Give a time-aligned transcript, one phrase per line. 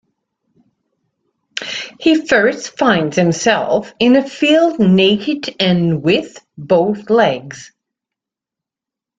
[1.99, 7.71] He first finds himself in a field naked-and with both legs.